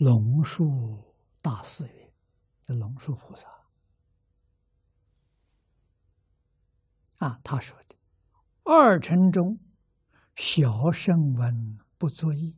[0.00, 2.10] 龙树大寺云
[2.64, 3.66] ：“的龙树菩萨
[7.18, 7.96] 啊，他说的
[8.62, 9.58] 二乘中，
[10.34, 12.56] 小圣闻不作意，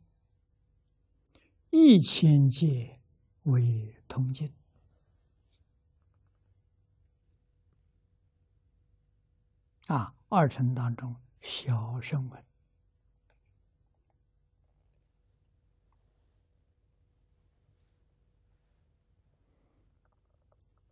[1.69, 3.01] 一千界
[3.41, 4.49] 为通经。
[9.87, 12.41] 啊，二乘当中小圣闻。”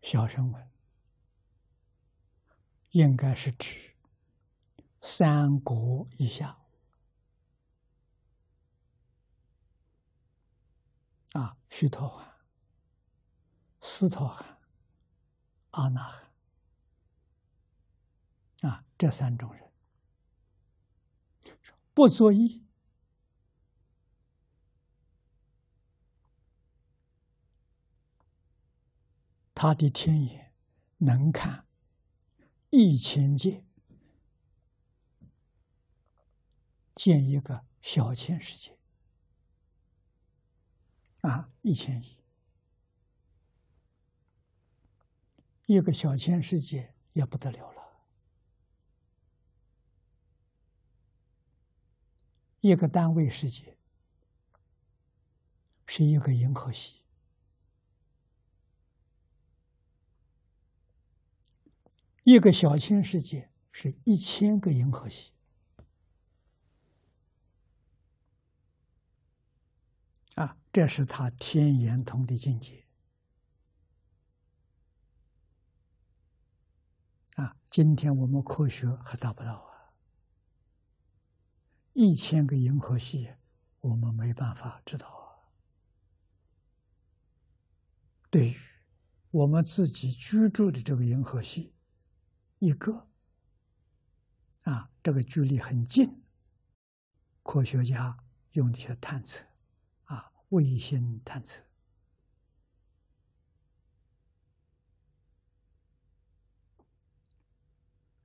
[0.02, 0.70] 小声闻，
[2.90, 3.96] 应该是指
[5.00, 6.58] 三国以下
[11.34, 12.28] 啊，须陀洹、
[13.80, 14.60] 斯陀含、
[15.70, 16.32] 阿那含
[18.64, 19.72] 啊，这三种人
[21.94, 22.66] 不作意。
[29.64, 30.52] 他的天眼
[30.98, 31.68] 能看
[32.72, 33.64] 一千界，
[36.96, 38.76] 建一个小千世界。
[41.20, 42.18] 啊，一千亿，
[45.68, 47.84] 一个小千世界也不得了了，
[52.62, 53.78] 一个单位世界
[55.86, 57.01] 是一个银河系。
[62.24, 65.32] 一个小千世界是一千个银河系
[70.36, 72.86] 啊，这是他天眼通的境界
[77.38, 77.58] 啊！
[77.72, 79.94] 今天我们科学还达不到啊，
[81.94, 83.34] 一千个银河系
[83.80, 85.50] 我们没办法知道啊。
[88.30, 88.58] 对于
[89.32, 91.71] 我们自己居住的这个银河系。
[92.62, 93.08] 一个
[94.62, 96.22] 啊，这个距离很近，
[97.42, 98.16] 科学家
[98.52, 99.44] 用这些探测
[100.04, 101.64] 啊，卫星探测，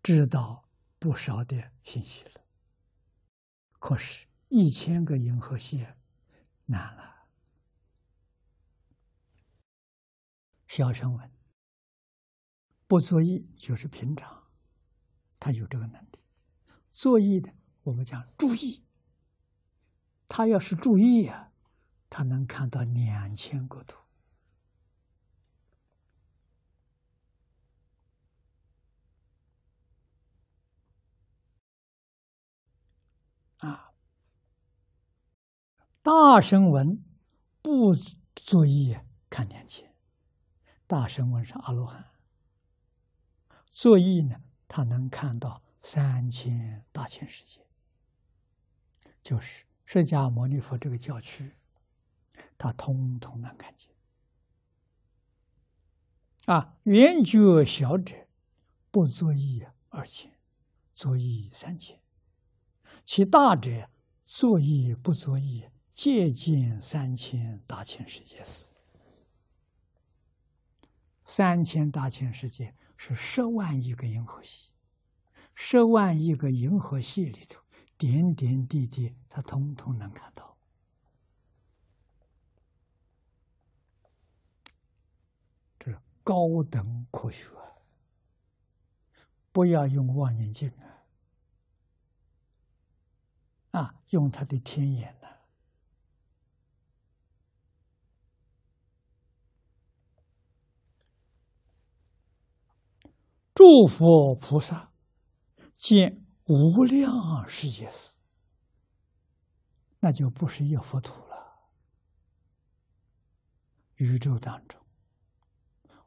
[0.02, 2.44] 知道不少的信息了。
[3.78, 5.86] 可是，一千个银河系
[6.66, 7.26] 难了。
[10.68, 11.35] 小声问。
[12.88, 14.44] 不作意就是平常，
[15.40, 16.20] 他有这个能力。
[16.92, 17.52] 作意的，
[17.82, 18.84] 我们讲注意。
[20.28, 21.52] 他要是注意呀，
[22.08, 23.98] 他能看到两千个图。
[33.58, 33.92] 啊，
[36.02, 37.04] 大声闻
[37.62, 37.92] 不
[38.34, 38.96] 作意
[39.28, 39.94] 看两千，
[40.86, 42.15] 大声闻是阿罗汉。
[43.66, 47.60] 作意呢，他能看到三千大千世界，
[49.22, 51.52] 就是释迦牟尼佛这个教区，
[52.56, 53.90] 他通通能看见。
[56.46, 58.14] 啊，圆觉小者
[58.90, 60.32] 不作意二千，
[60.94, 61.98] 作意三千；
[63.04, 63.90] 其大者
[64.24, 68.70] 作意不作意，借见三千大千世界时
[71.24, 72.74] 三千大千世界。
[72.96, 74.70] 是十万亿个银河系，
[75.54, 77.60] 十万亿个银河系里头，
[77.96, 80.56] 点点滴滴，他通通能看到。
[85.78, 87.46] 这是高等科学，
[89.52, 90.68] 不要用望远镜
[93.70, 95.26] 啊，啊，用他的天眼呢。
[103.56, 104.92] 诸佛菩萨
[105.78, 108.14] 见无量世界时，
[109.98, 111.56] 那就不是一佛土了。
[113.94, 114.78] 宇宙当中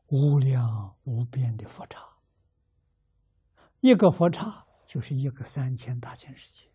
[0.09, 1.97] 无量无边的佛刹，
[3.79, 6.71] 一个佛刹就是一个三千大千世界，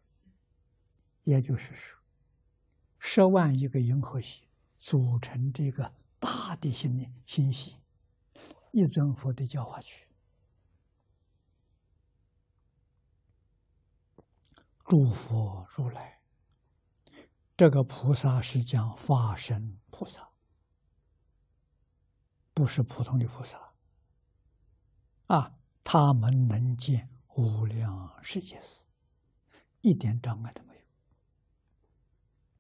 [1.23, 2.03] 也就是说，
[2.99, 7.77] 十万亿个银河系组成这个大地心的星系，
[8.73, 10.09] 一尊佛的教化区。
[14.85, 16.21] 诸佛如来，
[17.57, 20.29] 这个菩萨是讲化身菩萨，
[22.53, 23.59] 不是普通的菩萨。
[25.29, 28.85] 啊，他们能见无量世界时，
[29.81, 30.74] 一点障碍都没有。